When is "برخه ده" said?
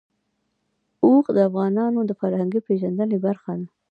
3.25-3.67